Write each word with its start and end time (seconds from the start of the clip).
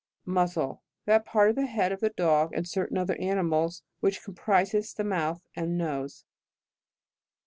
MUZZLE. 0.25 0.81
That 1.05 1.25
part 1.25 1.51
of 1.51 1.55
the 1.55 1.67
head 1.67 1.91
of 1.91 1.99
the 1.99 2.09
dog, 2.09 2.53
and 2.55 2.67
certain 2.67 2.97
other 2.97 3.15
animals, 3.19 3.83
which 3.99 4.23
comprises 4.23 4.95
the 4.95 5.03
mouth 5.03 5.43
and 5.55 5.77
nose. 5.77 6.25